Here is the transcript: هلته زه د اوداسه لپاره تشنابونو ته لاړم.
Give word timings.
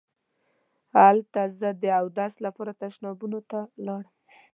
هلته 0.97 1.41
زه 1.59 1.69
د 1.81 1.83
اوداسه 2.01 2.39
لپاره 2.47 2.71
تشنابونو 2.81 3.39
ته 3.49 3.59
لاړم. 3.85 4.13